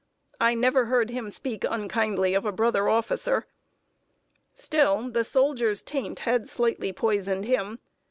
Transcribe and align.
I 0.39 0.55
never 0.55 0.85
heard 0.85 1.11
him 1.11 1.29
speak 1.29 1.63
unkindly 1.63 2.33
of 2.33 2.43
a 2.43 2.51
brother 2.51 2.89
officer. 2.89 3.45
Still, 4.51 5.11
the 5.11 5.23
soldier's 5.23 5.83
taint 5.83 6.21
had 6.21 6.49
slightly 6.49 6.91
poisoned 6.91 7.45
him. 7.45 7.77